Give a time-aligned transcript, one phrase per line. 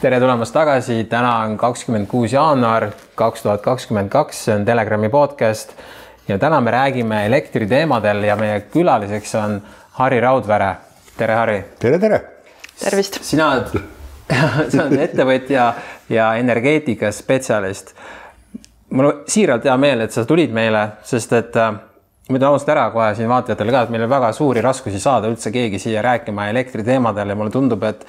[0.00, 2.86] tere tulemast tagasi, täna on kakskümmend kuus jaanuar
[3.20, 5.74] kaks tuhat kakskümmend kaks, see on Telegrami podcast
[6.28, 9.58] ja täna me räägime elektriteemadel ja meie külaliseks on
[9.98, 10.70] Harri Raudvere.
[11.16, 11.64] tere, Harri.
[11.78, 12.20] tere, tere.
[12.80, 13.18] tervist.
[13.22, 13.74] sina oled
[14.72, 15.66] sa oled ettevõtja
[16.08, 17.92] ja energeetikaspetsialist.
[18.90, 22.86] mul siiralt hea meel, et sa tulid meile, sest et äh, ma ütlen ausalt ära
[22.94, 26.48] kohe siin vaatajatele ka, et meil on väga suuri raskusi saada üldse keegi siia rääkima
[26.54, 28.06] elektriteemadel ja mulle tundub, et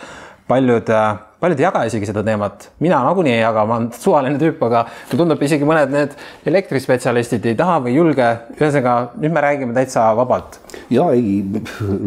[0.47, 4.37] paljud, äh, paljud ei jaga isegi seda teemat, mina nagunii ei jaga, ma olen suvaline
[4.41, 6.13] tüüp, aga mulle tundub isegi mõned need
[6.51, 8.27] elektrispetsialistid ei taha või ei julge.
[8.59, 10.59] ühesõnaga, nüüd me räägime täitsa vabalt.
[10.93, 11.41] ja ei,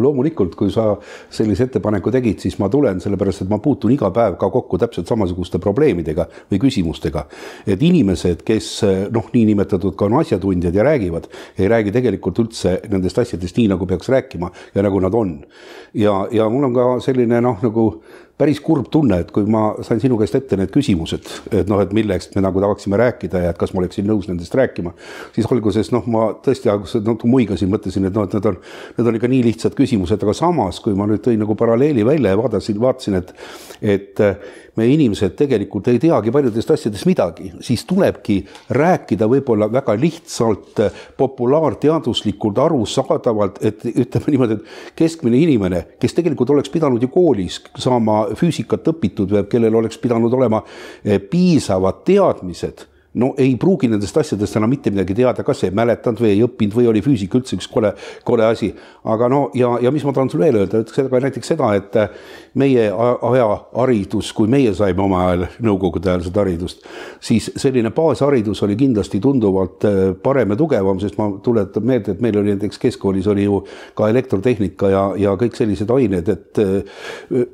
[0.05, 0.87] loomulikult, kui sa
[1.34, 5.10] sellise ettepaneku tegid, siis ma tulen, sellepärast et ma puutun iga päev ka kokku täpselt
[5.10, 7.26] samasuguste probleemidega või küsimustega.
[7.66, 8.71] et inimesed, kes
[9.10, 11.26] noh, niinimetatud ka on asjatundjad ja räägivad,
[11.59, 15.41] ei räägi tegelikult üldse nendest asjadest nii, nagu peaks rääkima ja nagu nad on.
[15.95, 17.88] ja, ja mul on ka selline noh, nagu
[18.38, 21.93] päris kurb tunne, et kui ma sain sinu käest ette need küsimused, et noh, et
[21.95, 24.95] millest me nagu tahaksime rääkida ja et kas ma oleksin nõus nendest rääkima,
[25.37, 28.59] siis alguses noh, ma tõesti alguses natuke muigasin, mõtlesin, et noh, et need on,
[28.99, 32.35] need on ikka nii lihtsad küsimused, aga samas, kui ma nüüd tõin nagu paralleeli välja
[32.35, 33.35] ja vaatasin, vaatasin, et,
[33.95, 34.24] et
[34.76, 38.40] meie inimesed tegelikult ei teagi paljudest asjadest midagi, siis tulebki
[38.74, 40.80] rääkida võib-olla väga lihtsalt,
[41.18, 48.24] populaarteaduslikult, arusaadavalt, et ütleme niimoodi, et keskmine inimene, kes tegelikult oleks pidanud ju koolis saama
[48.38, 50.64] füüsikat õpitud, kellel oleks pidanud olema
[51.04, 52.88] eh, piisavad teadmised
[53.20, 56.74] no ei pruugi nendest asjadest enam mitte midagi teada, kas ei mäletanud või ei õppinud
[56.79, 57.93] või oli füüsika üldse üks kole,
[58.26, 58.73] kole asi.
[59.04, 61.98] aga no ja, ja mis ma tahan sulle veel öelda, ütleks seda näiteks seda, et
[62.59, 66.84] meie aja haridus, kui meie saime oma ajal nõukogude ajal seda haridust,
[67.22, 72.22] siis selline baasharidus oli kindlasti tunduvalt äh, parem ja tugevam, sest ma tuletan meelde, et
[72.25, 73.62] meil oli näiteks keskkoolis oli ju
[73.94, 77.00] ka elektrotehnika ja, ja kõik sellised ained, et äh,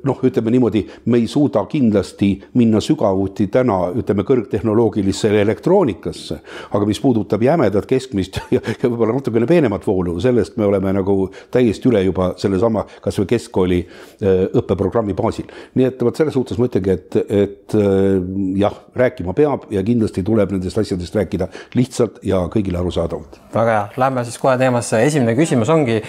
[0.07, 6.39] noh, ütleme niimoodi, me ei suuda kindlasti minna sügavuti täna ütleme kõrgtehnoloogilisse elektroonikasse,
[6.71, 11.27] aga mis puudutab jämedat keskmist ja, ja võib-olla natukene peenemat voolu, sellest me oleme nagu
[11.51, 15.51] täiesti üle juba sellesama kasvõi keskkooli äh, õppeprogrammi baasil.
[15.75, 18.17] nii et vot selles suhtes ma ütlengi, et, et äh,
[18.61, 23.41] jah, rääkima peab ja kindlasti tuleb nendest asjadest rääkida lihtsalt ja kõigile arusaadavalt.
[23.53, 26.01] väga hea, lähme siis kohe teemasse, esimene küsimus ongi,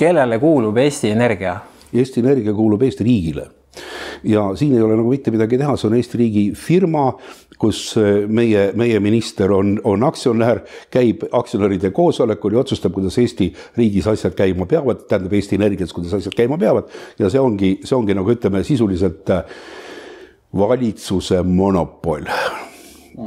[0.00, 1.60] kellele kuulub Eesti Energia?
[1.92, 3.48] Eesti Energia kuulub Eesti riigile
[4.24, 7.10] ja siin ei ole nagu mitte midagi teha, see on Eesti riigi firma,
[7.60, 10.62] kus äh, meie, meie minister on, on aktsionär,
[10.92, 16.16] käib aktsionäride koosolekul ja otsustab, kuidas Eesti riigis asjad käima peavad, tähendab Eesti Energias, kuidas
[16.20, 16.88] asjad käima peavad.
[17.20, 19.44] Ja see ongi, see ongi nagu ütleme sisuliselt äh,
[20.56, 22.26] valitsuse monopol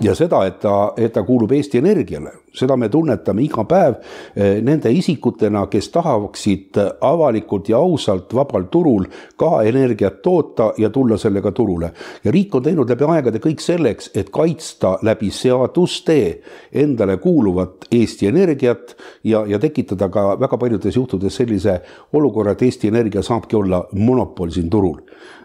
[0.01, 3.95] ja seda, et ta, et ta kuulub Eesti Energiale, seda me tunnetame iga päev
[4.35, 9.05] eh, nende isikutena, kes tahaksid avalikult ja ausalt vabal turul
[9.37, 11.91] ka energiat toota ja tulla sellega turule.
[12.23, 16.19] ja riik on teinud läbi aegade kõik selleks, et kaitsta läbi seaduste
[16.71, 21.79] endale kuuluvat Eesti Energiat ja, ja tekitada ka väga paljudes juhtudes sellise
[22.13, 24.99] olukorra, et Eesti Energia saabki olla monopol siin turul.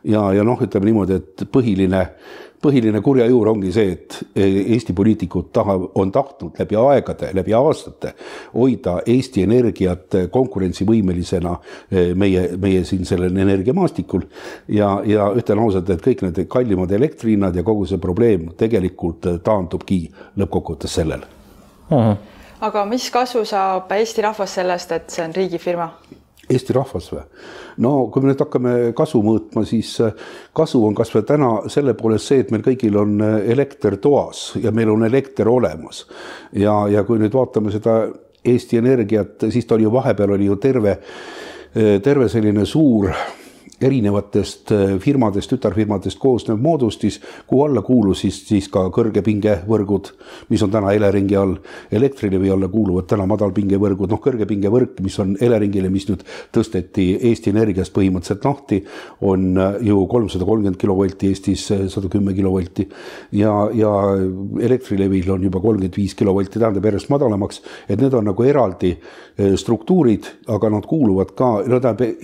[0.05, 2.07] ja, ja noh, ütleme niimoodi, et põhiline
[2.63, 8.15] põhiline kurja juur ongi see, et Eesti poliitikud taha, on tahtnud läbi aegade, läbi aastate
[8.55, 14.27] hoida Eesti Energiat konkurentsivõimelisena eh, meie, meie siin sellel energiamaastikul.
[14.75, 20.03] ja, ja ütlen ausalt, et kõik need kallimad elektrihinnad ja kogu see probleem tegelikult taandubki
[20.37, 21.31] lõppkokkuvõttes sellele
[21.91, 21.99] uh.
[21.99, 22.38] -huh.
[22.61, 25.89] Aga mis kasu saab Eesti rahvas sellest, et see on riigifirma?
[26.49, 27.25] Eesti rahvas või?
[27.85, 30.15] no kui me nüüd hakkame kasu mõõtma, siis äh,
[30.57, 34.73] kasu on kasvõi täna selle poolest see, et meil kõigil on äh, elekter toas ja
[34.75, 36.07] meil on elekter olemas.
[36.53, 38.01] ja, ja kui nüüd vaatame seda
[38.49, 40.99] Eesti Energiat, siis ta oli ju vahepeal oli ju terve,
[41.77, 43.13] äh, terve selline suur
[43.81, 50.11] erinevatest äh, firmadest, tütarfirmadest koosnev moodustis, kuhu alla kuulusid siis ka kõrgepingevõrgud,
[50.51, 51.55] mis on täna Eleringi all,
[51.95, 57.95] Elektrilevi alla kuuluvad täna madalpingevõrgud, noh, kõrgepingevõrk, mis on Eleringile, mis nüüd tõsteti Eesti Energiast
[57.95, 58.81] põhimõtteliselt lahti,
[59.31, 62.89] on äh, ju kolmsada kolmkümmend kilovolti, Eestis äh, sada kümme kilovolti.
[63.39, 63.95] Ja, ja
[64.65, 68.97] Elektrilevil on juba kolmkümmend viis kilovolti, tähendab järjest madalamaks, et need on nagu eraldi
[69.59, 72.17] struktuurid, aga nad kuuluvad ka, no tähendab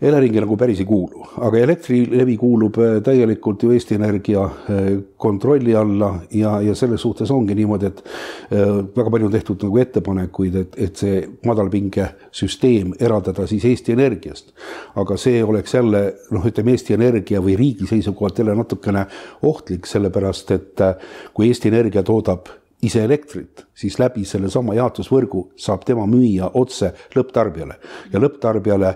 [0.00, 4.86] Eleringi nagu päris ei kuulu, aga Elektrilevi kuulub äh, täielikult ju Eesti Energia äh,
[5.20, 9.82] kontrolli alla ja, ja selles suhtes ongi niimoodi, et äh, väga palju on tehtud nagu
[9.82, 14.54] ettepanekuid, et, et see madalpingesüsteem eraldada siis Eesti Energiast.
[14.96, 19.04] aga see oleks jälle noh, ütleme Eesti Energia või riigi seisukohalt jälle natukene
[19.42, 20.86] ohtlik, sellepärast et
[21.34, 22.48] kui Eesti Energia toodab
[22.82, 27.76] ise elektrit, siis läbi sellesama jaotusvõrgu saab tema müüa otse lõpptarbijale
[28.12, 28.92] ja lõpptarbijale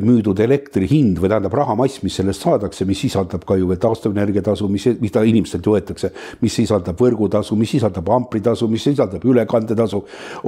[0.00, 4.44] müüdud elektri hind või tähendab rahamass, mis sellest saadakse, mis sisaldab ka ju veel taastuvenergia
[4.44, 6.10] tasu, mis, mida inimestelt võetakse,
[6.40, 10.00] mis sisaldab võrgutasu, mis sisaldab ampritasu, mis sisaldab ülekandetasu,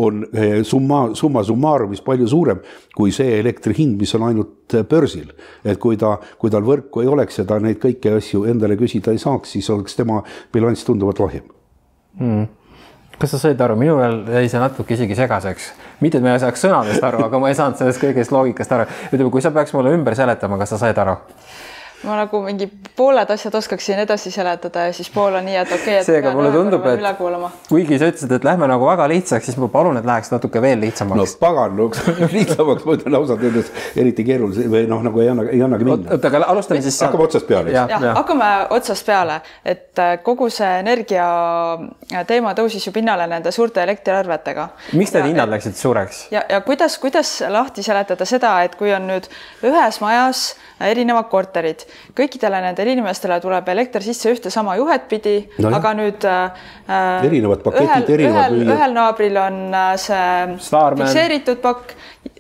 [0.05, 0.25] on
[0.65, 2.63] summa, summa summarumis palju suurem
[2.97, 5.29] kui see elektri hind, mis on ainult börsil.
[5.65, 9.13] et kui ta, kui tal võrku ei oleks ja ta neid kõiki asju endale küsida
[9.13, 10.23] ei saaks, siis oleks tema
[10.53, 11.56] bilanss tunduvalt lahjem
[12.21, 12.47] mm.
[13.19, 15.71] kas sa said aru, minu ajal jäi see natuke isegi segaseks,
[16.05, 18.89] mitte et ma ei saaks sõnadest aru, aga ma ei saanud sellest kõigest loogikast aru.
[19.13, 21.19] ütleme, kui sa peaks mulle ümber seletama, kas sa said aru?
[22.05, 22.67] Ma nagu mingi
[22.97, 26.05] pooled asjad oskaksin edasi seletada ja siis pool on nii, et okei okay,.
[26.05, 27.05] seega mulle tundub, et
[27.71, 30.81] kuigi sa ütlesid, et lähme nagu väga lihtsaks, siis ma palun, et läheks natuke veel
[30.85, 31.21] lihtsamaks.
[31.21, 31.89] no pagan, no
[32.37, 36.13] lihtsamaks ma ütlen ausalt öeldes eriti keerulise või noh, nagu ei anna, ei annagi minna.
[36.19, 37.01] oota, aga alustame siis.
[37.07, 37.73] hakkame otsast peale.
[37.73, 41.27] jah ja., hakkame otsast peale, et äh, kogu see energia
[42.13, 44.69] äh, teema tõusis ju pinnale nende suurte elektriarvetega.
[44.93, 46.27] miks need hinnad läksid suureks?
[46.35, 49.33] ja, ja kuidas, kuidas lahti seletada seda, et kui on nüüd
[49.65, 50.51] ühes majas
[50.81, 51.87] erinevad korterid,
[52.17, 56.67] kõikidele nendele inimestele tuleb elekter sisse ühte sama juhet pidi no, aga nüüd äh,
[57.25, 61.07] erinevad paketid, erinevad ühel, ühel naabril on äh, see Starman.
[61.07, 61.97] fikseeritud pakk,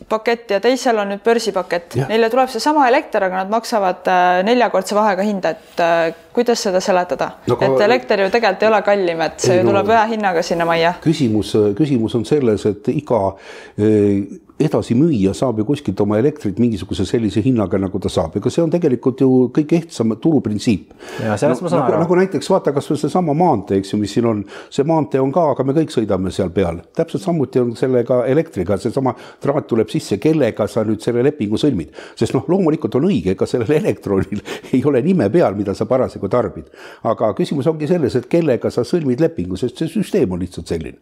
[0.08, 1.96] pakett ja teisel on nüüd börsipakett.
[2.10, 6.80] Neile tuleb seesama elekter, aga nad maksavad äh, neljakordse vahega hinda, et äh, kuidas seda
[6.84, 7.58] seletada no,?
[7.58, 10.42] et elekter ju tegelikult ei ole kallim, et see ei, ju tuleb no, ühe hinnaga
[10.46, 10.96] sinna majja.
[11.04, 17.42] küsimus, küsimus on selles, et iga äh, edasimüüja saab ju kuskilt oma elektrit mingisuguse sellise
[17.44, 20.94] hinnaga, nagu ta saab, ega see on tegelikult ju kõige ehtsam turuprintsiip.
[21.20, 22.00] ja sellest no, nagu, aru.
[22.00, 24.40] nagu näiteks vaata kasvõi seesama maantee, eks ju, mis siin on,
[24.72, 28.78] see maantee on ka, aga me kõik sõidame seal peal, täpselt samuti on sellega elektriga,
[28.80, 29.12] seesama
[29.44, 33.48] traat tuleb sisse, kellega sa nüüd selle lepingu sõlmid, sest noh, loomulikult on õige, ega
[33.50, 34.40] sellel elektronil
[34.72, 36.68] ei ole nime peal, mida sa parasjagu tarbid,
[37.06, 40.98] aga küsimus ongi selles, et kellega sa sõlmid lepingu, sest see süsteem on lihtsalt selline.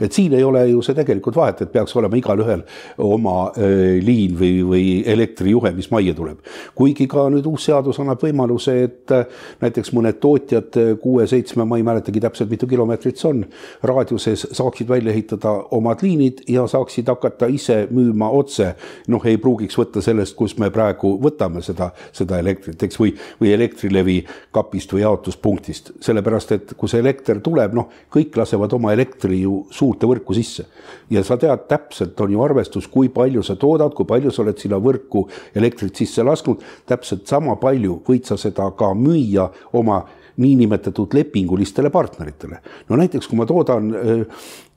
[0.00, 2.62] et siin ei ole ju see tegelikult vahet, et peaks olema igalühel
[2.98, 6.38] oma äh, liin või, või elektrijuhe, mis majja tuleb.
[6.74, 9.26] kuigi ka nüüd uus seadus annab võimaluse, et äh,
[9.60, 13.44] näiteks mõned tootjad äh, kuue-seitsme, ma ei mäletagi täpselt, mitu kilomeetrit see on,
[13.86, 18.74] raadiuses saaksid välja ehitada omad liinid ja saaksid hakata ise müüma otse.
[19.08, 23.52] noh, ei pruugiks võtta sellest, kus me praegu võtame seda, seda elektrit, eks, või, või
[23.56, 24.16] Elektrilevi
[24.66, 29.62] kapist või jaotuspunktist, sellepärast et kui see elekter tuleb, noh, kõik lasevad oma elektri ju
[29.74, 30.66] suurde võrku sisse.
[31.10, 34.58] Ja sa tead, täpselt on ju arvestus kui palju sa toodad, kui palju sa oled
[34.58, 39.48] sinna võrku elektrit sisse lasknud, täpselt sama palju võid sa seda ka müüa
[39.78, 40.02] oma
[40.36, 42.60] niinimetatud lepingulistele partneritele.
[42.88, 43.88] no näiteks, kui ma toodan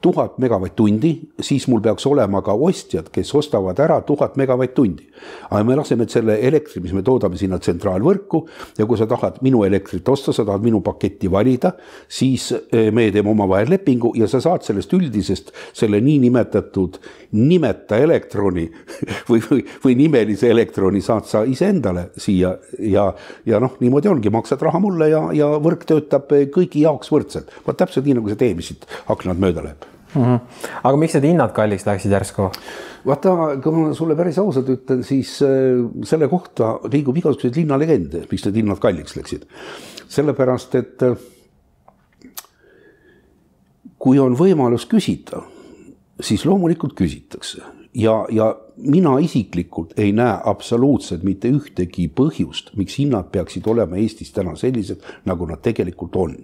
[0.02, 1.12] tuhat megavatt-tundi,
[1.44, 5.10] siis mul peaks olema ka ostjad, kes ostavad ära tuhat megavatt-tundi.
[5.50, 8.40] aga me laseme selle elektri, mis me toodame sinna tsentraalvõrku
[8.78, 11.74] ja kui sa tahad minu elektrit osta, sa tahad minu paketti valida,
[12.08, 17.02] siis eh, me teeme omavahel lepingu ja sa saad sellest üldisest selle niinimetatud
[17.36, 18.70] nimeta elektroni
[19.30, 23.10] või, või, või nimelise elektroni saad sa iseendale siia ja,
[23.46, 27.52] ja noh, niimoodi ongi, maksad raha mulle ja, ja võrk töötab kõigi jaoks võrdselt.
[27.68, 30.22] vot täpselt nii, nagu see tee, mis siit aknad mööda läheb mm.
[30.22, 30.40] -hmm.
[30.84, 32.50] aga miks need hinnad kalliks läksid järsku?
[33.06, 38.46] vaata, kui ma sulle päris ausalt ütlen, siis äh, selle kohta liigub igasuguseid linnalegende, miks
[38.46, 39.48] need hinnad kalliks läksid.
[40.08, 41.18] sellepärast, et äh,
[44.00, 45.44] kui on võimalus küsida,
[46.20, 53.30] siis loomulikult küsitakse ja, ja mina isiklikult ei näe absoluutselt mitte ühtegi põhjust, miks hinnad
[53.34, 56.36] peaksid olema Eestis täna sellised, nagu nad tegelikult on.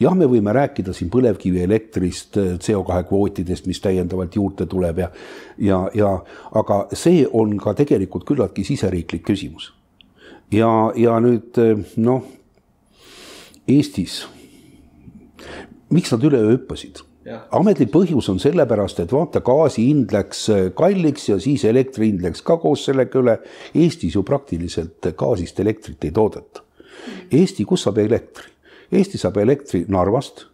[0.00, 5.10] jah, me võime rääkida siin põlevkivielektrist, CO2 kvootidest, mis täiendavalt juurde tuleb ja,
[5.58, 6.10] ja, ja
[6.54, 9.72] aga see on ka tegelikult küllaltki siseriiklik küsimus.
[10.52, 11.60] ja, ja nüüd
[11.96, 12.26] noh,
[13.68, 14.24] Eestis,
[15.90, 17.04] miks nad üleöö hüppasid?
[17.56, 22.24] Ametlik põhjus on sellepärast, et vaata, gaasi hind läks äh, kalliks ja siis elektri hind
[22.24, 23.38] läks ka koos sellega üle.
[23.74, 26.64] Eestis ju praktiliselt gaasist elektrit ei toodeta.
[27.32, 28.50] Eesti, kus saab elektri?
[28.92, 30.44] Eesti saab elektri Narvast,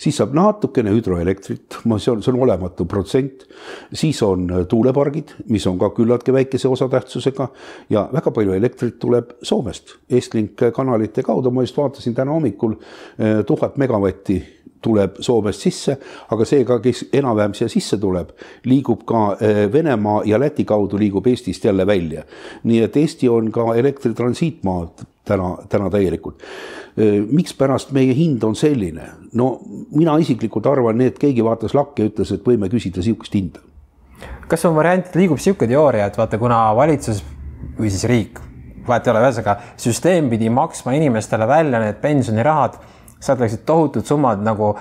[0.00, 3.46] siis saab natukene hüdroelektrit, see on, see on olematu protsent.
[3.92, 7.48] siis on äh, tuulepargid, mis on ka küllaltki väikese osatähtsusega
[7.90, 9.96] ja väga palju elektrit tuleb Soomest.
[10.10, 14.40] Estlink kanalite kaudu, ma just vaatasin täna hommikul äh, tuhat megavatti
[14.82, 15.96] tuleb Soomest sisse,
[16.34, 18.34] aga see ka, kes enam-vähem siia sisse tuleb,
[18.68, 22.24] liigub ka eh, Venemaa ja Läti kaudu liigub Eestist jälle välja.
[22.64, 24.86] nii et Eesti on ka elektritransiitmaa
[25.24, 26.42] täna, täna täielikult.
[26.96, 29.08] Eh, mikspärast meie hind on selline?
[29.32, 29.58] no
[29.94, 33.60] mina isiklikult arvan, nii et keegi vaatas lakke ja ütles, et võime küsida sihukest hinda.
[34.48, 37.22] kas on variant, liigub sihuke teooria, et vaata, kuna valitsus
[37.78, 38.40] või siis riik,
[38.86, 42.76] vahet ei ole, ühesõnaga süsteem pidi maksma inimestele välja need pensionirahad
[43.22, 44.72] sealt läksid tohutud summad nagu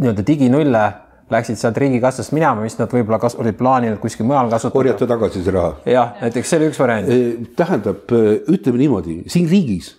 [0.00, 0.84] nii-öelda diginulle
[1.32, 4.76] läksid sealt riigikassast minema, mis nad võib-olla kas-, olid plaaninud kuskil mujal kasutada.
[4.76, 5.74] korjata tagasi see raha.
[5.88, 7.12] jah, näiteks see oli üks variant.
[7.56, 8.16] tähendab,
[8.52, 9.94] ütleme niimoodi, siin riigis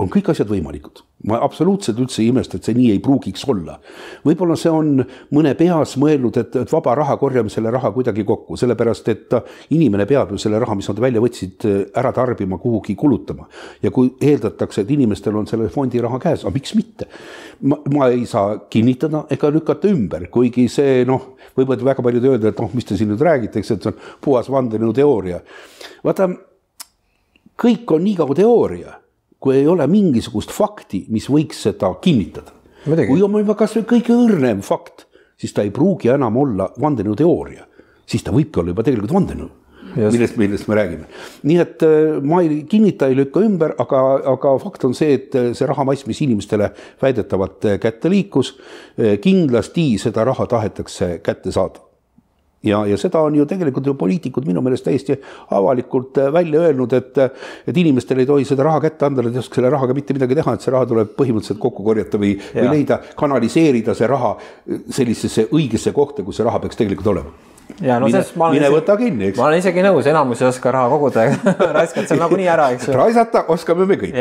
[0.00, 3.76] on kõik asjad võimalikud ma absoluutselt üldse ei imesta, et see nii ei pruugiks olla.
[4.26, 5.02] võib-olla see on
[5.34, 9.36] mõne peas mõelnud, et, et vaba raha, korjame selle raha kuidagi kokku, sellepärast et
[9.74, 11.66] inimene peab ju selle raha, mis nad välja võtsid,
[11.98, 13.46] ära tarbima, kuhugi kulutama.
[13.82, 17.08] ja kui eeldatakse, et inimestel on selle fondi raha käes, aga miks mitte?
[17.62, 22.50] ma, ma ei saa kinnitada ega lükata ümber, kuigi see noh, võib-olla väga paljud öelda,
[22.50, 25.38] et noh, mis te siin nüüd räägite, eks, et see on puhas vandenõuteooria.
[26.02, 26.32] vaata,
[27.62, 28.98] kõik on nii kaua teooria
[29.42, 32.54] kui ei ole mingisugust fakti, mis võiks seda kinnitada.
[32.84, 35.06] kui on kasvõi kõige õrnem fakt,
[35.36, 37.66] siis ta ei pruugi enam olla vandenõuteooria,
[38.06, 39.50] siis ta võibki olla juba tegelikult vandenõu
[39.96, 41.06] millest, millest me räägime.
[41.42, 45.36] nii et äh, ma ei kinnita, ei lükka ümber, aga, aga fakt on see, et
[45.38, 46.70] äh, see rahamass, mis inimestele
[47.02, 48.54] väidetavalt äh, kätte liikus,
[49.22, 51.82] kindlasti seda raha tahetakse kätte saada
[52.62, 55.18] ja, ja seda on ju tegelikult ju poliitikud minu meelest täiesti
[55.50, 57.22] avalikult äh, välja öelnud, et,
[57.66, 60.38] et inimestele ei tohi seda raha kätte anda, nad ei oska selle rahaga mitte midagi
[60.38, 64.36] teha, et see raha tuleb põhimõtteliselt kokku korjata või, või leida, kanaliseerida see raha
[64.90, 67.50] sellisesse õigesse kohta, kus see raha peaks tegelikult olema
[67.80, 69.38] ja no mine, mine isegi, võta kinni, eks.
[69.38, 71.24] ma olen isegi nõus, enamus ei oska raha koguda
[71.76, 72.96] raiskad seal nagunii ära, eks ju.
[73.00, 74.14] raisata oskame me kõik.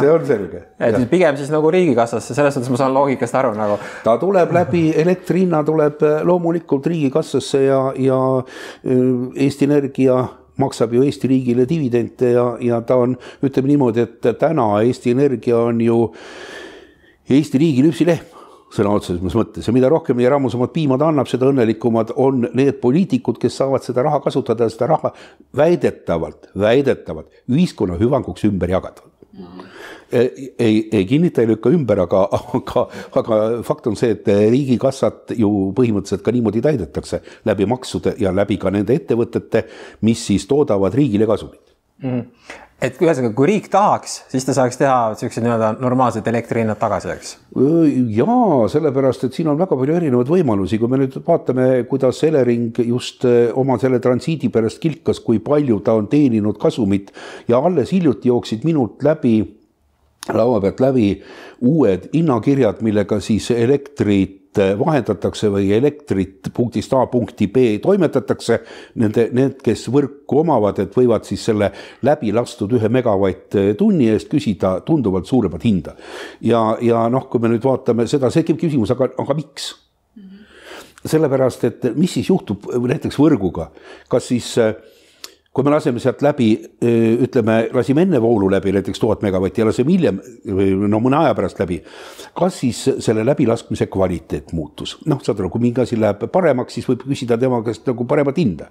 [0.00, 0.62] see on selge.
[0.78, 1.02] et ja.
[1.10, 3.78] pigem siis nagu riigikassasse, selles suhtes ma saan loogikast aru nagu.
[4.04, 9.02] ta tuleb läbi, elektri hinna tuleb äh, loomulikult riigikassasse ja, ja äh,
[9.46, 10.22] Eesti Energia
[10.58, 15.60] maksab ju Eesti riigile dividende ja, ja ta on, ütleme niimoodi, et täna Eesti Energia
[15.70, 16.00] on ju
[17.28, 18.38] Eesti riigi lüpsilehm
[18.74, 22.80] sõna otseses mõttes ja mida rohkem ja rammusamad piima ta annab, seda õnnelikumad on need
[22.82, 25.12] poliitikud, kes saavad seda raha kasutada ja seda raha
[25.56, 29.64] väidetavalt, väidetavalt ühiskonna hüvanguks ümber jagada mm.
[29.64, 32.84] ei, ei, ei kinnita, ei lükka ümber, aga, aga,
[33.20, 38.60] aga fakt on see, et riigikassat ju põhimõtteliselt ka niimoodi täidetakse läbi maksude ja läbi
[38.60, 39.66] ka nende ettevõtete,
[40.06, 41.64] mis siis toodavad riigile kasumit.
[42.04, 42.24] Mm
[42.78, 47.32] et ühesõnaga, kui riik tahaks, siis ta saaks teha siuksed nii-öelda normaalsed elektrihinnad tagasi, eks?
[48.14, 52.78] jaa, sellepärast et siin on väga palju erinevaid võimalusi, kui me nüüd vaatame, kuidas Elering
[52.86, 53.26] just
[53.58, 57.10] oma selle transiidi pärast kilkas, kui palju ta on teeninud kasumit
[57.50, 59.40] ja alles hiljuti jooksid minult läbi
[60.34, 61.08] laua pealt läbi
[61.64, 64.36] uued hinnakirjad, millega siis elektrit
[64.78, 68.60] vahendatakse või elektrit punktist A punkti B toimetatakse.
[68.98, 71.70] Nende, need, kes võrku omavad, et võivad siis selle
[72.02, 75.94] läbi lastud ühe megavatt-tunni eest küsida tunduvalt suuremat hinda.
[76.40, 79.74] ja, ja noh, kui me nüüd vaatame seda, tekib küsimus, aga, aga miks?
[81.08, 83.68] sellepärast, et mis siis juhtub näiteks võrguga,
[84.10, 84.74] kas siis äh,
[85.54, 86.52] kui me laseme sealt läbi,
[87.24, 90.20] ütleme, lasime enne voolu läbi näiteks tuhat megavatti ja laseme hiljem
[90.92, 91.80] no mõne aja pärast läbi,
[92.36, 94.98] kas siis selle läbilaskmise kvaliteet muutus?
[95.10, 98.38] noh, saad aru, kui mingi asi läheb paremaks, siis võib küsida tema käest nagu paremat
[98.38, 98.70] hinda.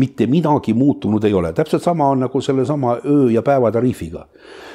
[0.00, 4.26] mitte midagi muutunud ei ole, täpselt sama on nagu sellesama öö ja päevatariifiga.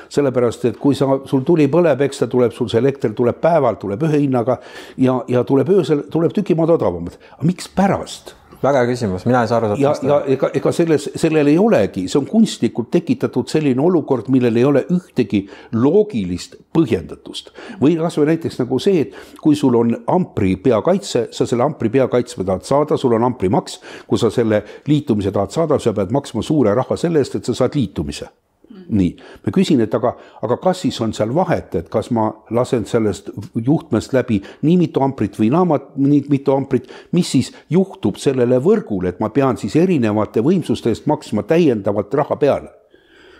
[0.10, 3.80] sellepärast, et kui sa, sul tuli põleb, eks ta tuleb, sul see elekter tuleb päeval,
[3.82, 4.60] tuleb ühe hinnaga
[4.98, 7.18] ja, ja tuleb öösel, tuleb tüki maad odavamalt.
[7.34, 8.37] aga mikspärast?
[8.64, 9.76] Väga hea küsimus, mina ei saa aru.
[9.82, 14.58] ja, ja ega, ega selles, sellel ei olegi, see on kunstlikult tekitatud selline olukord, millel
[14.58, 15.44] ei ole ühtegi
[15.76, 17.54] loogilist põhjendatust.
[17.82, 22.48] või kasvõi näiteks nagu see, et kui sul on ampri peakaitse, sa selle ampri peakaitsme
[22.48, 26.76] tahad saada, sul on amprimaks, kui sa selle liitumise tahad saada, sa pead maksma suure
[26.78, 28.30] raha selle eest, et sa saad liitumise
[28.70, 29.12] nii,
[29.46, 33.30] ma küsin, et aga, aga kas siis on seal vahet, et kas ma lasen sellest
[33.56, 39.14] juhtmest läbi nii mitu amprit või naa nii mitu amprit, mis siis juhtub sellele võrgule,
[39.14, 42.74] et ma pean siis erinevate võimsuste eest maksma täiendavat raha peale.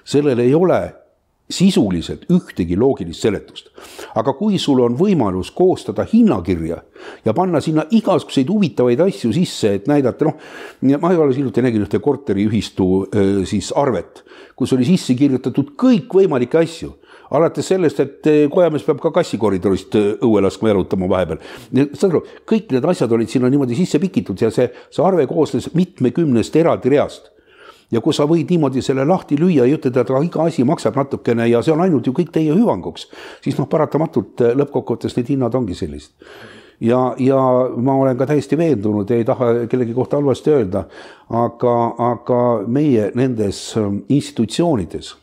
[0.08, 0.80] sellel ei ole
[1.50, 3.70] sisuliselt ühtegi loogilist seletust.
[4.16, 6.82] aga kui sul on võimalus koostada hinnakirja
[7.26, 10.36] ja panna sinna igasuguseid huvitavaid asju sisse, et näidata, noh,
[11.00, 12.88] ma alles hiljuti nägin ühte korteriühistu
[13.48, 14.24] siis arvet,
[14.56, 16.94] kus oli sisse kirjutatud kõikvõimalikke asju
[17.32, 21.42] alates sellest, et kojamees peab ka kassikoridorist õue laskma jalutama vahepeal.
[21.94, 25.72] saad aru, kõik need asjad olid sinna niimoodi sisse pikitud ja see, see arve koosnes
[25.76, 27.32] mitmekümnest eraldi reast
[27.92, 31.48] ja kui sa võid niimoodi selle lahti lüüa ja ütelda, et iga asi maksab natukene
[31.50, 33.08] ja see on ainult ju kõik teie hüvanguks,
[33.44, 36.12] siis noh, paratamatult äh, lõppkokkuvõttes need hinnad ongi sellised.
[36.82, 37.38] ja, ja
[37.78, 40.84] ma olen ka täiesti veendunud ei taha kellegi kohta halvasti öelda,
[41.30, 41.78] aga,
[42.12, 45.16] aga meie nendes ähm, institutsioonides,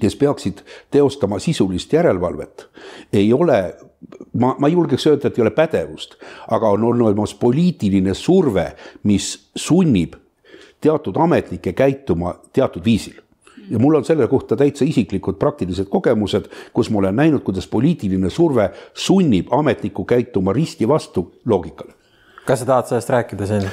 [0.00, 2.66] kes peaksid teostama sisulist järelevalvet,
[3.12, 3.60] ei ole
[4.34, 6.16] ma, ma julgeks öelda, et ei ole pädevust,
[6.50, 8.72] aga on olemas poliitiline surve,
[9.04, 10.16] mis sunnib
[10.86, 13.18] teatud ametnikke käituma teatud viisil.
[13.70, 18.30] Ja mul on selle kohta täitsa isiklikud praktilised kogemused, kus ma olen näinud, kuidas poliitiline
[18.30, 21.96] surve sunnib ametnikku käituma risti vastu loogikale
[22.46, 23.64] kas sa tahad sellest rääkida siin?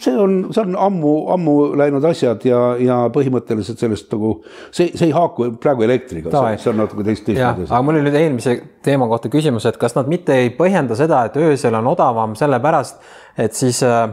[0.00, 4.32] see on, see on ammu, ammu läinud asjad ja, ja põhimõtteliselt sellest nagu
[4.74, 8.56] see, see ei haaku praegu elektriga, see on natuke teist, aga mul oli nüüd eelmise
[8.86, 12.98] teema kohta küsimus, et kas nad mitte ei põhjenda seda, et öösel on odavam sellepärast,
[13.46, 14.08] et siis, äh,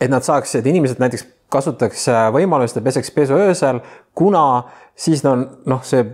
[0.00, 3.82] et nad saaks, et inimesed näiteks kasutaks äh, võimalust ja peseks pesu öösel,
[4.16, 4.64] kuna
[4.98, 6.04] siis on noh, see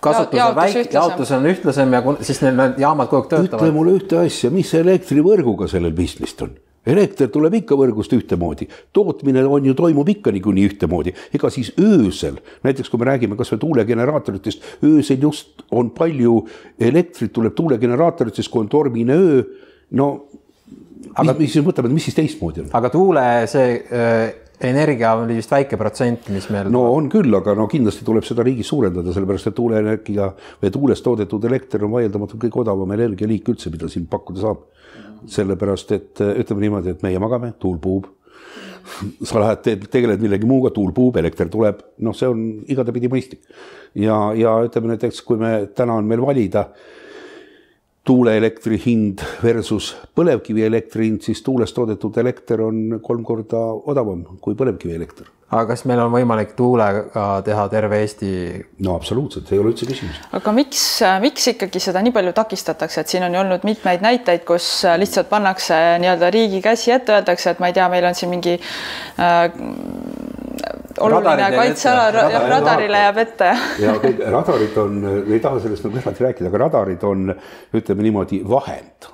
[0.00, 3.62] kasutuse väik-, jaotus on ühtlasem ja siis neil need jaamad kogu aeg töötavad.
[3.62, 6.56] ütle mulle ühte asja, mis elektrivõrguga sellel pistmist on?
[6.90, 8.64] elekter tuleb ikka võrgust ühtemoodi,
[8.96, 13.60] tootmine on ju, toimub ikka niikuinii ühtemoodi, ega siis öösel, näiteks kui me räägime kasvõi
[13.60, 16.38] tuulegeneraatoritest, öösel just on palju
[16.80, 19.42] elektrit tuleb tuulegeneraatoritest, kui on tormine öö,
[20.00, 20.08] no
[21.14, 22.72] aga mis, mis siis mõtleme, et mis siis teistmoodi on?
[22.80, 24.32] aga tuule see äh,
[24.66, 26.68] energia oli vist väike protsent, mis meil.
[26.72, 30.28] no on küll, aga no kindlasti tuleb seda riigis suurendada, sellepärast et tuuleenergia
[30.60, 34.66] või tuulest toodetud elekter on vaieldamatult kõige odavam energialiik üldse, mida siin pakkuda saab.
[35.28, 38.06] sellepärast et ütleme niimoodi, et meie magame, tuul puhub.
[39.28, 43.44] sa lähed, teed, tegeled millegi muuga, tuul puhub, elekter tuleb, noh, see on igatepidi mõistlik.
[43.94, 46.68] ja, ja ütleme näiteks, kui me täna on meil valida
[48.10, 53.60] tuuleelektri hind versus põlevkivielektri hind, siis tuulest toodetud elekter on kolm korda
[53.92, 55.28] odavam kui põlevkivielekter.
[55.50, 58.32] aga kas meil on võimalik tuulega teha terve Eesti?
[58.86, 60.18] no absoluutselt, ei ole üldse küsimus.
[60.38, 60.82] aga miks,
[61.22, 65.30] miks ikkagi seda nii palju takistatakse, et siin on ju olnud mitmeid näiteid, kus lihtsalt
[65.30, 69.46] pannakse nii-öelda riigi käsi ette, öeldakse, et ma ei tea, meil on siin mingi äh,
[71.00, 73.52] oluline kaitseala radarile jääb ette.
[73.82, 77.32] ja kõik radarid on, ei taha sellest nagu eraldi rääkida, aga radarid on,
[77.76, 79.10] ütleme niimoodi, vahend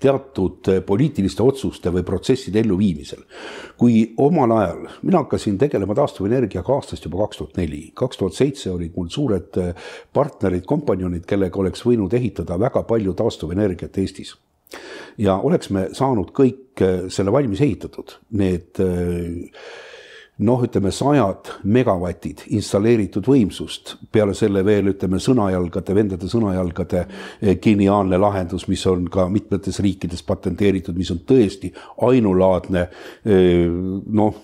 [0.00, 3.22] teatud poliitiliste otsuste või protsesside elluviimisel.
[3.76, 8.70] kui omal ajal, mina hakkasin tegelema taastuvenergiaga aastast juba kaks tuhat neli, kaks tuhat seitse
[8.70, 9.56] olid mul suured
[10.12, 14.36] partnerid, kompanjonid, kellega oleks võinud ehitada väga palju taastuvenergiat Eestis.
[15.18, 18.80] Ja oleks me saanud kõik selle valmis ehitatud, need
[20.38, 28.18] noh, ütleme sajad megavatid installeeritud võimsust, peale selle veel ütleme sõnajalgade, vendade sõnajalgade eh, geniaalne
[28.20, 31.72] lahendus, mis on ka mitmetes riikides patenteeritud, mis on tõesti
[32.04, 33.64] ainulaadne eh,
[34.20, 34.42] noh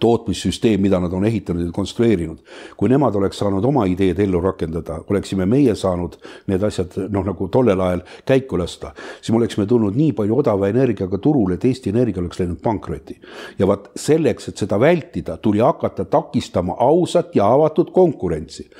[0.00, 2.38] tootmissüsteem, mida nad on ehitanud ja konstrueerinud.
[2.76, 7.48] kui nemad oleks saanud oma ideed ellu rakendada, oleksime meie saanud need asjad noh, nagu
[7.48, 11.90] tollel ajal käiku lasta, siis me oleksime tulnud nii palju odava energiaga turule, et Eesti
[11.90, 13.20] Energia oleks läinud pankrotti.
[13.58, 18.70] ja vaat selleks, et seda vältida, tuli hakata takistama ausat ja avatud konkurentsi.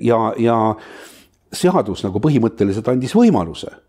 [0.00, 0.74] ja, ja
[1.52, 3.85] seadus nagu põhimõtteliselt andis võimaluse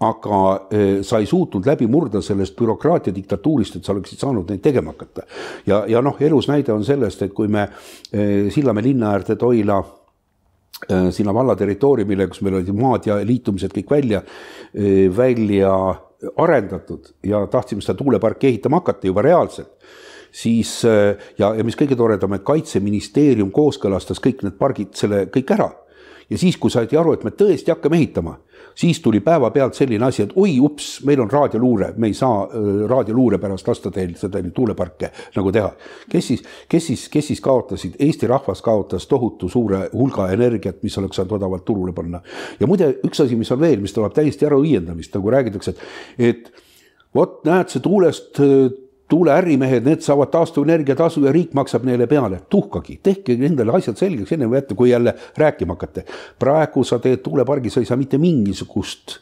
[0.00, 4.62] aga eh, sa ei suutnud läbi murda sellest bürokraatia diktatuurist, et sa oleksid saanud neid
[4.64, 5.26] tegema hakata.
[5.68, 7.66] ja, ja noh, elus näide on sellest, et kui me
[8.12, 9.80] eh, Sillamäe linna äärde Toila
[10.88, 14.22] eh, sinna valla territooriumile, kus meil olid maad ja liitumised kõik välja,
[15.16, 15.74] välja
[16.36, 19.72] arendatud ja tahtsime seda tuuleparki ehitama hakata juba reaalselt
[20.30, 25.70] siis ja, ja mis kõige toredam, et kaitseministeerium kooskõlastas kõik need pargid selle kõik ära.
[26.30, 28.38] Ja siis, kui saadi aru, et me tõesti hakkame ehitama
[28.74, 32.68] siis tuli päevapealt selline asi, et oi, ups, meil on raadioluure, me ei saa äh,
[32.88, 35.72] raadioluure pärast lasta teil seda tuuleparke nagu teha.
[36.10, 40.98] kes siis, kes siis, kes siis kaotasid, Eesti rahvas kaotas tohutu suure hulga energiat, mis
[40.98, 42.22] oleks saanud odavalt turule panna.
[42.60, 45.74] ja muide, üks asi, mis on veel, mis tuleb täiesti ära õiendamist, nagu räägitakse,
[46.18, 46.52] et, et
[47.14, 48.40] vot näed, see tuulest
[49.10, 52.40] tuuleärimehed, need saavad taastuvenergia tasu ja riik maksab neile peale.
[52.50, 56.06] tuhkagi, tehke nendele asjad selgeks enne või ette, kui jälle rääkima hakata.
[56.38, 59.18] praegu sa teed tuulepargi, sa ei saa mitte mingisugust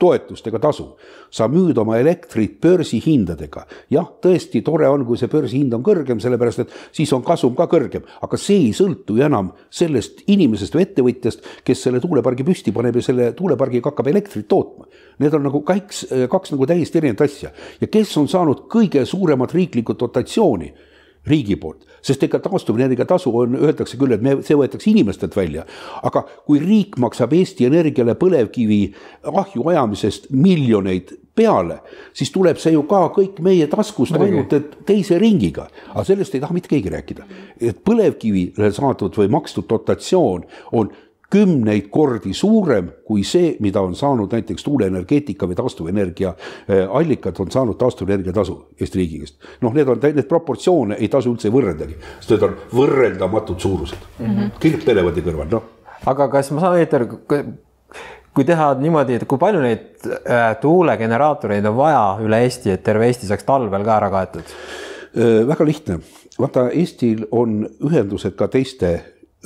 [0.00, 0.88] toetust ega tasu.
[1.30, 3.66] sa müüd oma elektrit börsihindadega.
[3.90, 7.68] jah, tõesti tore on, kui see börsihind on kõrgem, sellepärast et siis on kasum ka
[7.70, 12.74] kõrgem, aga see ei sõltu ju enam sellest inimesest või ettevõtjast, kes selle tuulepargi püsti
[12.74, 14.88] paneb ja selle tuulepargiga hakkab elektrit tootma.
[15.20, 19.54] Need on nagu kaks, kaks nagu täiesti erinevat asja ja kes on saanud kõige suuremat
[19.54, 20.72] riiklikku dotatsiooni
[21.28, 25.66] riigi poolt, sest ega taastuvenergia tasu on, öeldakse küll, et me, see võetakse inimestelt välja,
[26.06, 28.80] aga kui riik maksab Eesti Energiale põlevkivi
[29.28, 31.80] ahju ajamisest miljoneid peale,
[32.16, 34.54] siis tuleb see ju ka kõik meie taskust ainult
[34.88, 37.28] teise ringiga, aga sellest ei taha mitte keegi rääkida.
[37.60, 40.90] et põlevkivile saadud või makstud dotatsioon on
[41.30, 47.50] kümneid kordi suurem kui see, mida on saanud näiteks tuuleenergeetika või taastuvenergia äh, allikad on
[47.50, 49.36] saanud taastuvenergia tasu Eesti riigi käest.
[49.62, 54.26] noh, need on, need proportsioone ei tasu üldse võrreldagi, sest need on võrreldamatud suurused mm
[54.26, 54.54] -hmm.
[54.60, 55.68] kirjub televandi kõrval, noh.
[56.06, 57.20] aga kas ma saan õieti aru,
[58.34, 63.06] kui teha niimoodi, et kui palju neid äh, tuulegeneraatoreid on vaja üle Eesti, et terve
[63.06, 64.56] Eesti saaks talvel ka ära kaetud?
[65.46, 65.96] väga lihtne,
[66.38, 68.90] vaata Eestil on ühendused ka teiste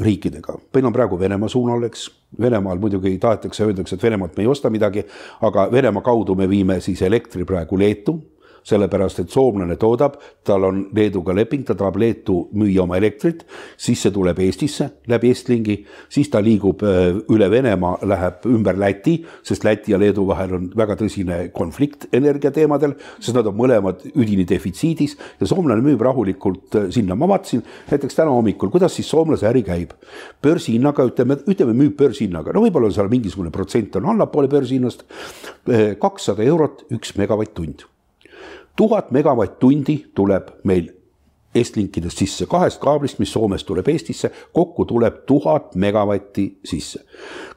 [0.01, 2.11] riikidega, meil on praegu Venemaa suunal, eks.
[2.41, 5.05] Venemaal muidugi tahetakse, öeldakse, et Venemaalt me ei osta midagi,
[5.47, 8.17] aga Venemaa kaudu me viime siis elektri praegu Leetu
[8.65, 13.45] sellepärast et soomlane toodab, tal on Leeduga leping, ta tahab Leetu müüa oma elektrit,
[13.77, 15.77] siis see tuleb Eestisse läbi Estlingi,
[16.13, 20.71] siis ta liigub äh, üle Venemaa, läheb ümber Läti, sest Läti ja Leedu vahel on
[20.77, 26.91] väga tõsine konflikt energiateemadel, sest nad on mõlemad üdini defitsiidis ja soomlane müüb rahulikult äh,
[26.95, 27.15] sinna.
[27.15, 29.93] ma vaatasin näiteks täna hommikul, kuidas siis soomlase äri käib.
[30.43, 35.05] börsihinnaga ütleme, ütleme müüb börsihinnaga, no võib-olla seal mingisugune protsent on allapoole börsihinnast.
[35.69, 37.85] Äh, kakssada eurot üks megavatt-tund
[38.75, 40.91] tuhat megavatt-tundi tuleb meil
[41.55, 47.05] Estlinkidest sisse, kahest kaablist, mis Soomest tuleb Eestisse, kokku tuleb tuhat megavatti sisse.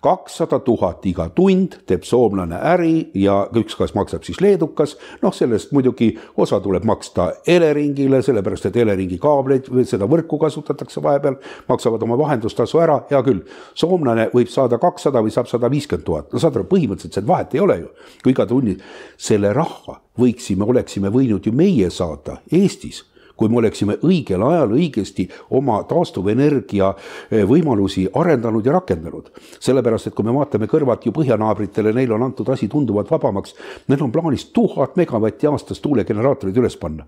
[0.02, 6.12] kakssada tuhat iga tund teeb soomlane äri ja ükskõik maksab siis leedukas, noh, sellest muidugi
[6.38, 12.18] osa tuleb maksta Eleringile, sellepärast et Eleringi kaableid või seda võrku kasutatakse vahepeal, maksavad oma
[12.22, 13.42] vahendustasu ära, hea küll.
[13.74, 17.58] soomlane võib saada kakssada või saab sada viiskümmend tuhat, no saad aru, põhimõtteliselt seda vahet
[17.58, 17.92] ei ole ju,
[18.24, 18.78] kui iga tunni
[19.18, 23.04] selle rahva võiksime, oleksime võinud ju meie saada Eestis
[23.38, 29.30] kui me oleksime õigel ajal õigesti oma taastuvenergia eh, võimalusi arendanud ja rakendanud.
[29.60, 33.56] sellepärast, et kui me vaatame kõrvalt ju põhjanaabritele, neil on antud asi tunduvalt vabamaks.
[33.88, 37.06] Neil on plaanis tuhat megavatti aastas tuulegeneraatorid üles panna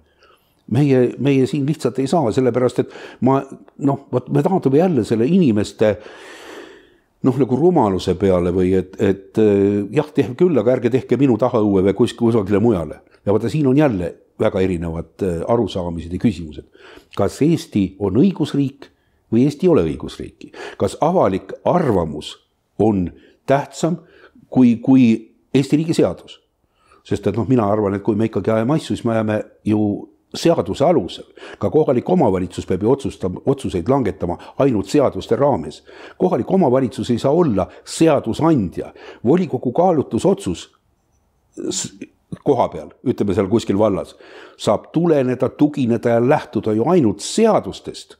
[0.71, 2.91] meie, meie siin lihtsalt ei saa, sellepärast et
[3.25, 3.39] ma
[3.85, 5.95] noh, vot me taandume jälle selle inimeste
[7.25, 11.37] noh, nagu rumaluse peale või et, et eh, jah, tehke küll, aga ärge tehke minu
[11.41, 13.01] tahaõue või kuskile kusagile mujale.
[13.25, 16.67] ja vaata, siin on jälle väga erinevad äh, arusaamised ja küsimused.
[17.17, 18.89] kas Eesti on õigusriik
[19.32, 22.36] või Eesti ei ole õigusriiki, kas avalik arvamus
[22.80, 23.10] on
[23.45, 23.99] tähtsam
[24.49, 26.39] kui, kui Eesti riigi seadus?
[27.10, 29.80] sest et noh, mina arvan, et kui me ikkagi ajame asju, siis me ajame ju
[30.36, 31.25] seaduse alusel.
[31.60, 35.84] ka kohalik omavalitsus peab ju otsustama, otsuseid langetama ainult seaduste raames.
[36.17, 38.93] kohalik omavalitsus ei saa olla seadusandja,
[39.25, 40.69] volikogu kaalutlusotsus
[42.43, 44.15] koha peal, ütleme seal kuskil vallas,
[44.60, 48.17] saab tuleneda, tugineda ja lähtuda ju ainult seadustest.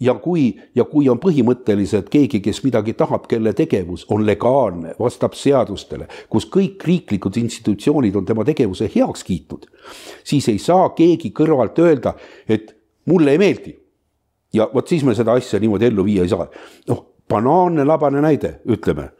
[0.00, 5.32] ja kui, ja kui on põhimõtteliselt keegi, kes midagi tahab, kelle tegevus on legaalne, vastab
[5.32, 9.64] seadustele, kus kõik riiklikud institutsioonid on tema tegevuse heaks kiitnud,
[10.24, 12.12] siis ei saa keegi kõrvalt öelda,
[12.48, 13.76] et mulle ei meeldi.
[14.52, 16.46] ja vot siis me seda asja niimoodi ellu viia ei saa.
[16.88, 19.10] noh, banaanne labane näide, ütleme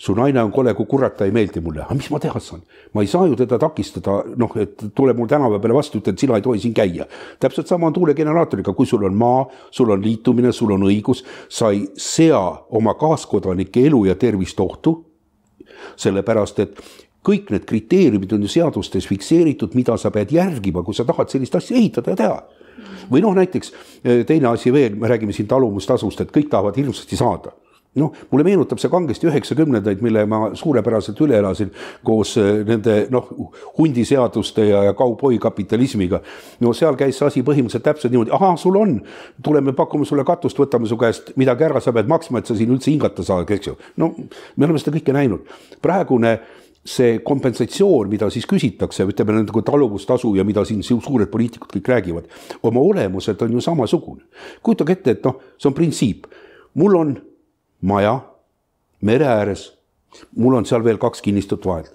[0.00, 2.62] su naine on kole kui kurat, ta ei meeldi mulle, aga mis ma teha saan?
[2.96, 6.22] ma ei saa ju teda takistada, noh, et tule mul tänava peale vastu, ütle, et
[6.22, 7.04] sina ei tohi siin käia.
[7.40, 11.20] täpselt sama on tuulegeneraatoriga, kui sul on maa, sul on liitumine, sul on õigus,
[11.52, 12.40] sa ei sea
[12.80, 14.96] oma kaaskodanike elu ja tervist ohtu.
[15.96, 16.80] sellepärast, et
[17.24, 21.60] kõik need kriteeriumid on ju seadustes fikseeritud, mida sa pead järgima, kui sa tahad sellist
[21.60, 22.42] asja ehitada ja teha.
[23.12, 23.74] või noh, näiteks
[24.26, 27.52] teine asi veel, me räägime siin talumustasust, et kõik tahavad hirmsasti saada
[27.98, 31.72] noh, mulle meenutab see kangesti üheksakümnendaid, mille ma suurepäraselt üle elasin
[32.06, 33.26] koos äh, nende noh,
[33.78, 36.20] hundiseaduste ja, ja kauboi-kapitalismiga.
[36.62, 38.96] no seal käis see asi põhimõtteliselt täpselt niimoodi, ahaa, sul on,
[39.42, 42.70] tuleme, pakume sulle katust, võtame su käest midagi ära, sa pead maksma, et sa siin
[42.70, 43.76] üldse hingata saad, eks ju.
[43.98, 45.50] no me oleme seda kõike näinud.
[45.82, 46.38] praegune
[46.86, 52.30] see kompensatsioon, mida siis küsitakse, ütleme nagu taluvustasu ja mida siin suured poliitikud kõik räägivad,
[52.62, 54.22] oma olemuselt on ju samasugune.
[54.62, 56.30] kujutage ette, et noh, see on printsiip,
[56.78, 57.12] mul on
[57.80, 58.20] maja
[59.00, 59.72] mere ääres.
[60.36, 61.94] mul on seal veel kaks kinnistut vahelt.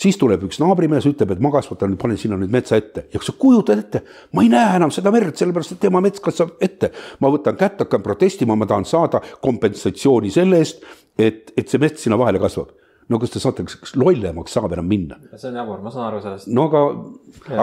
[0.00, 3.26] siis tuleb üks naabrimees, ütleb, et ma kasvatan, panen sinna nüüd metsa ette ja kui
[3.26, 6.92] sa kujutad ette, ma ei näe enam seda merd, sellepärast et tema mets kasvab ette.
[7.20, 10.84] ma võtan kätt, hakkan protestima, ma tahan saada kompensatsiooni selle eest,
[11.18, 12.72] et, et see mets sinna vahele kasvab
[13.10, 15.18] no kas te saate, kas lollemaks saab enam minna?
[15.36, 16.48] see on jabur, ma saan aru sellest.
[16.48, 16.84] no aga,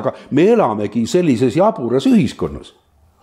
[0.01, 2.73] aga me elamegi sellises jaburas ühiskonnas.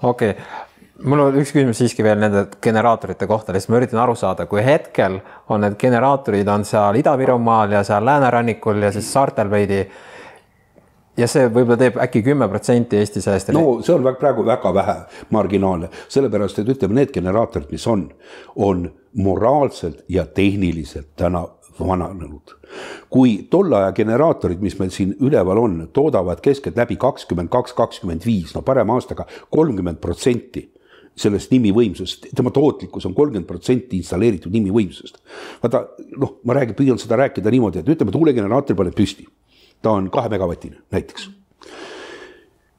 [0.02, 0.72] okei okay
[1.04, 4.64] mul on üks küsimus siiski veel nende generaatorite kohta, lihtsalt ma üritan aru saada, kui
[4.64, 5.20] hetkel
[5.52, 9.84] on need generaatorid on seal Ida-Virumaal ja seal läänerannikul ja siis saartel veidi.
[11.16, 13.52] ja see võib-olla teeb äkki kümme protsenti Eesti sellest.
[13.54, 14.96] no see on praegu väga vähe
[15.30, 18.08] marginaalne, sellepärast et ütleme, need generaatorid, mis on,
[18.56, 21.44] on moraalselt ja tehniliselt täna
[21.80, 22.56] vananenud.
[23.10, 28.54] kui tolle aja generaatorid, mis meil siin üleval on, toodavad keskeltläbi kakskümmend kaks, kakskümmend viis,
[28.54, 30.73] no parema aastaga kolmkümmend protsenti
[31.14, 35.20] sellest nimivõimsusest, tema tootlikkus on kolmkümmend protsenti installeeritud nimivõimsusest.
[35.62, 35.86] vaata
[36.18, 39.26] noh, ma räägin, püüan seda rääkida niimoodi, et ütleme, tuulegeneraator paneb püsti.
[39.82, 41.30] ta on kahe megavatine näiteks.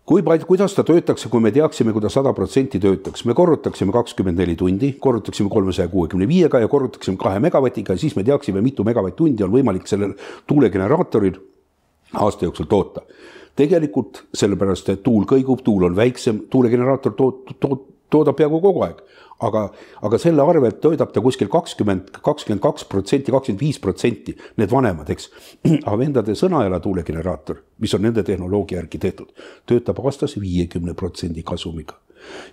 [0.06, 3.92] kui palju, kuidas ta töötaks, kui me teaksime, kui ta sada protsenti töötaks, me korrutaksime
[3.92, 8.62] kakskümmend neli tundi, korrutaksime kolmesaja kuuekümne viiega ja korrutaksime kahe megavatiga ja siis me teaksime,
[8.62, 10.14] mitu megavatt-tundi on võimalik sellel
[10.48, 11.40] tuulegeneraatoril
[12.14, 13.02] aasta jooksul toota
[13.56, 19.04] tegelikult sellepärast, et tuul kõigub, tuul on väiksem, tuulegeneraator tood-, tood-, toodab peaaegu kogu aeg
[19.44, 19.66] aga,
[20.06, 25.10] aga selle arvelt toidab ta kuskil kakskümmend, kakskümmend kaks protsenti, kakskümmend viis protsenti, need vanemad,
[25.12, 25.30] eks.
[25.88, 29.36] aga vendade Sõnajalja tuulegeneraator, mis on nende tehnoloogia järgi tehtud,
[29.68, 32.00] töötab aastas viiekümne protsendi kasumiga.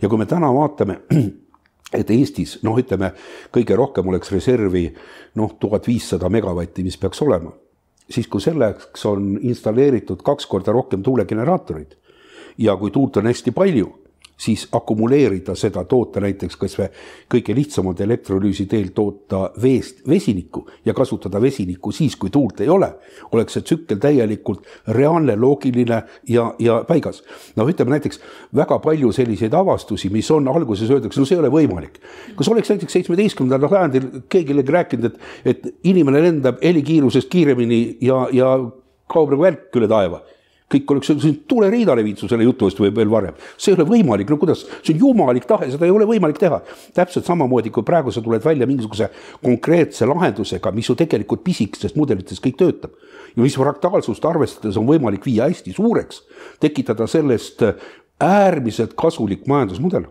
[0.02, 1.00] ja kui me täna vaatame
[2.00, 3.12] et Eestis noh, ütleme
[3.54, 4.88] kõige rohkem oleks reservi
[5.38, 7.52] noh, tuhat viissada megavatti, mis peaks olema,
[8.10, 11.98] siis kui selleks on installeeritud kaks korda rohkem tuulegeneraatoreid
[12.58, 14.01] ja kui tuult on hästi palju
[14.42, 16.88] siis akumuleerida seda, toota näiteks kas või
[17.30, 22.88] kõige lihtsamalt elektrolüüsi teel toota veest vesinikku ja kasutada vesinikku siis, kui tuult ei ole,
[23.32, 27.22] oleks see tsükkel täielikult reaalne, loogiline ja, ja paigas.
[27.56, 28.20] noh, ütleme näiteks
[28.56, 32.02] väga palju selliseid avastusi, mis on alguses öeldakse, no see ei ole võimalik.
[32.36, 35.18] kas oleks näiteks seitsmeteistkümnendal sajandil keegi rääkinud, et,
[35.54, 38.54] et inimene lendab helikiirusest kiiremini ja, ja
[39.12, 40.22] kaob nagu välk üle taeva
[40.72, 41.12] kõik oleks,
[41.48, 43.34] tuleriidale viitsu selle jutu eest või veel varem.
[43.56, 46.60] see ei ole võimalik, no kuidas, see on jumalik tahe, seda ei ole võimalik teha.
[46.94, 49.10] täpselt samamoodi, kui praegu sa tuled välja mingisuguse
[49.42, 52.96] konkreetse lahendusega, mis ju tegelikult pisikestes mudelites kõik töötab
[53.36, 56.22] ja mis fraktaalsust arvestades on võimalik viia hästi suureks,
[56.60, 57.62] tekitada sellest
[58.20, 60.06] äärmiselt kasulik majandusmudel.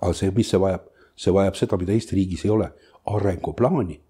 [0.00, 0.82] aga see, mis see vajab,
[1.16, 2.70] see vajab seda, mida Eesti riigis ei ole,
[3.06, 4.00] arenguplaani,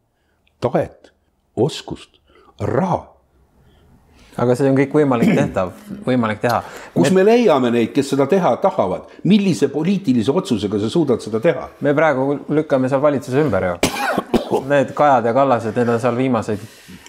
[0.61, 1.13] tahet,
[1.57, 2.19] oskust,
[2.59, 3.16] raha
[4.37, 5.73] aga see on kõik võimalik tehtav,
[6.07, 6.61] võimalik teha.
[6.95, 7.21] kus me...
[7.21, 11.71] me leiame neid, kes seda teha tahavad, millise poliitilise otsusega sa suudad seda teha?
[11.87, 13.77] me praegu lükkame seal valitsuse ümber ju.
[14.71, 16.61] Need Kajad ja Kallased, need on seal viimaseid,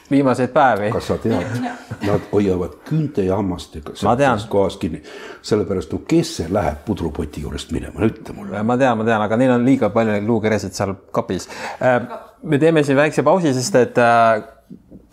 [0.10, 0.90] viimaseid päevi.
[0.92, 1.60] kas sa tead,
[2.02, 5.04] nad hoiavad küünte ja hammastega sellest kohast kinni.
[5.46, 8.64] sellepärast, no kes see läheb pudrupoti juurest minema, ütle mulle.
[8.64, 11.46] ma tean, ma tean, aga neil on liiga palju luukeresid seal kapis.
[11.78, 12.02] Äh,
[12.44, 14.42] me teeme siin väikse pausi, sest et äh,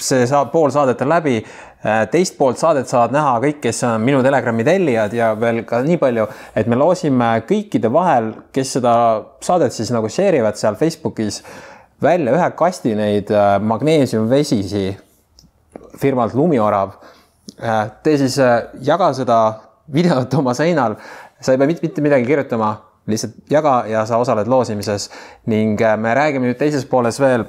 [0.00, 1.38] see saab, pool saadet on läbi
[2.10, 5.98] teist poolt saadet saavad näha kõik, kes on minu Telegrami tellijad ja veel ka nii
[6.00, 8.94] palju, et me loosime kõikide vahel, kes seda
[9.44, 11.42] saadet siis nagu share ivad seal Facebookis
[12.02, 14.86] välja ühe kasti neid äh, magneesiumvesisi
[16.00, 16.96] firmalt Lumiorav.
[17.60, 18.38] Äh, Te siis
[18.80, 19.38] jaga seda
[19.92, 20.96] videot oma seinal,
[21.40, 22.72] sa ei pea mitte midagi kirjutama,
[23.10, 25.10] lihtsalt jaga ja sa osaled loosimises
[25.52, 27.44] ning me räägime nüüd teises pooles veel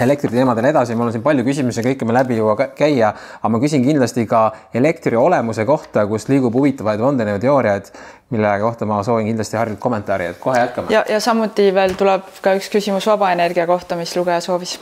[0.00, 3.60] elektriteemadel edasi, mul on siin palju küsimusi, kõike me läbi ei jõua käia, aga ma
[3.62, 7.90] küsin kindlasti ka elektri olemuse kohta, kus liigub huvitavaid vandenõuteooriaid,
[8.30, 10.94] mille kohta ma soovin kindlasti Harrilt kommentaari, et kohe jätkame.
[10.94, 14.78] ja, ja samuti veel tuleb ka üks küsimus vaba energia kohta, mis lugeja soovis